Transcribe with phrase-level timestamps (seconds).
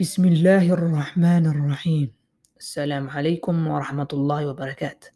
[0.00, 2.08] بسم الله الرحمن الرحيم
[2.58, 5.08] السلام عليكم ورحمة الله وبركاته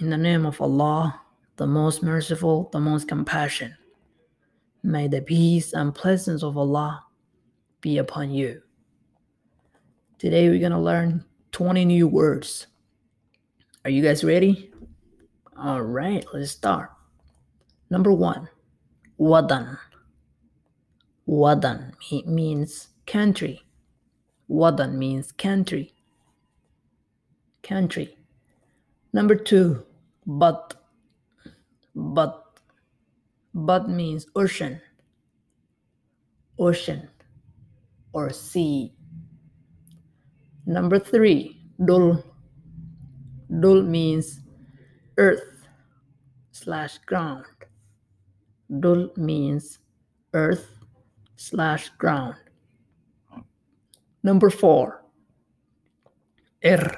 [0.00, 1.20] In the name of Allah,
[1.56, 3.74] the most merciful, the most compassionate,
[4.82, 7.02] may the peace and blessings of Allah
[7.80, 8.62] be upon you.
[10.18, 12.66] Today we're gonna learn 20 new words.
[13.84, 14.70] Are you guys ready?
[15.56, 16.90] All right, let's start.
[17.90, 18.48] Number one,
[19.18, 19.78] wadan.
[21.26, 23.61] Wadan me- means country.
[24.49, 25.93] Wadan means country.
[27.61, 28.17] Country.
[29.13, 29.83] Number two,
[30.25, 30.75] but.
[31.95, 32.39] But.
[33.53, 34.81] But means ocean.
[36.59, 37.09] Ocean
[38.13, 38.93] or sea.
[40.65, 42.23] Number three, dul.
[43.59, 44.39] Dul means
[45.17, 45.67] earth
[46.51, 47.45] slash ground.
[48.79, 49.79] Dul means
[50.33, 50.69] earth
[51.35, 52.35] slash ground.
[54.23, 55.03] Number four,
[56.63, 56.97] er.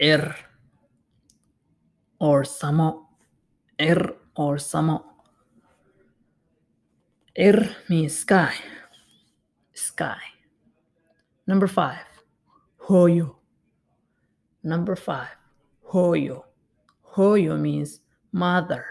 [0.00, 0.36] Er
[2.20, 3.06] or samo.
[3.78, 5.04] Er or samo.
[7.38, 8.54] Er means sky.
[9.74, 10.20] Sky.
[11.46, 12.06] Number five,
[12.88, 13.36] hoyo.
[14.62, 15.36] Number five,
[15.92, 16.44] hoyo.
[17.16, 18.00] Hoyo means
[18.32, 18.84] mother.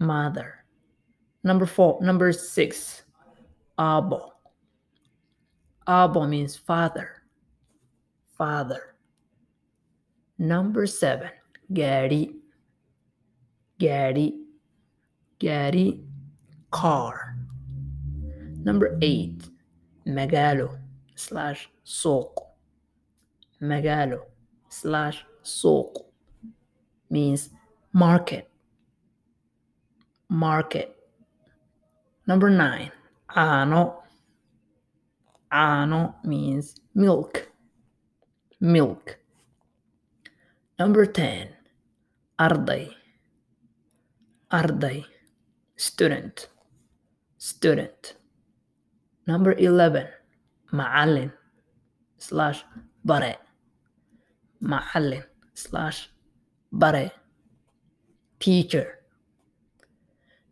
[0.00, 0.64] Mother.
[1.44, 3.02] Number four, number six,
[3.78, 4.30] abo.
[5.86, 7.22] Abo means father.
[8.36, 8.94] Father.
[10.38, 11.30] Number seven,
[11.72, 12.34] gari.
[13.78, 14.40] Gari.
[15.40, 16.04] Gari,
[16.70, 17.34] car.
[18.62, 19.40] Number eight,
[20.06, 20.78] magalo
[21.14, 22.52] slash soco.
[23.62, 24.20] Magalo
[24.68, 26.04] slash soco
[27.08, 27.48] means
[27.94, 28.50] market.
[30.28, 30.94] Market.
[32.26, 32.92] Number nine,
[33.34, 34.02] ano.
[35.50, 37.50] Ano means milk.
[38.60, 39.18] Milk.
[40.78, 41.48] Number 10,
[42.38, 42.94] arday.
[44.52, 45.04] Arday,
[45.76, 46.48] student.
[47.36, 48.14] Student.
[49.26, 50.08] Number 11,
[50.72, 51.32] ma'alin
[52.16, 52.64] slash
[53.04, 53.36] bare.
[54.62, 56.10] Ma'alin slash
[56.70, 57.10] bare.
[58.38, 59.00] Teacher.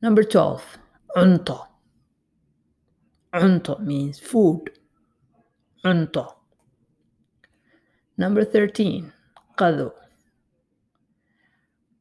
[0.02, 0.78] Number 12,
[1.14, 1.56] unto.
[3.32, 4.70] Unto means food.
[5.84, 6.26] Unto.
[8.16, 9.12] Number 13,
[9.56, 9.92] qado.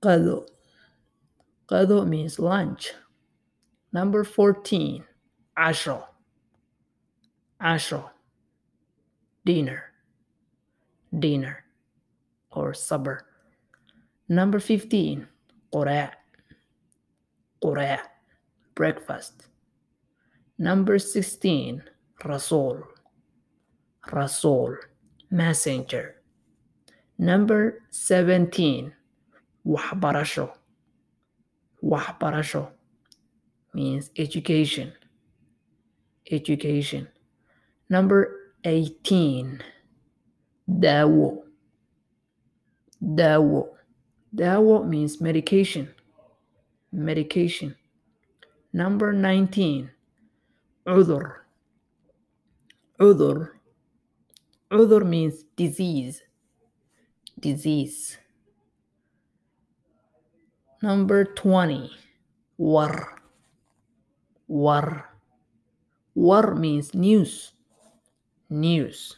[0.01, 0.47] Qado.
[1.67, 2.93] Qado means lunch.
[3.93, 5.03] Number 14,
[5.57, 6.03] ashro.
[7.61, 8.09] Ashro.
[9.45, 9.83] Dinner.
[11.17, 11.63] Dinner
[12.57, 13.25] or supper.
[14.27, 15.27] Number 15,
[15.73, 16.11] qura.
[17.63, 17.99] Qura.
[18.75, 19.47] Breakfast.
[20.57, 21.83] Number 16,
[22.25, 22.83] Rasul.
[24.11, 24.77] Rasul,
[25.29, 26.15] messenger.
[27.17, 28.93] Number 17,
[29.65, 30.51] Wahbarasho.
[31.83, 32.69] Wahbarasho
[33.73, 34.93] means education.
[36.29, 37.07] Education.
[37.89, 39.63] Number 18,
[40.69, 41.43] Dawo.
[43.01, 43.69] Dawo.
[44.35, 45.93] Dawo means medication.
[46.91, 47.75] Medication.
[48.73, 49.89] Number 19,
[50.85, 51.33] Udur.
[52.99, 53.56] Udur.
[54.69, 56.23] Udur means disease.
[57.39, 58.17] Disease.
[60.81, 61.89] Number 20,
[62.57, 63.21] War.
[64.47, 65.05] War.
[66.15, 67.53] War means news.
[68.49, 69.15] News.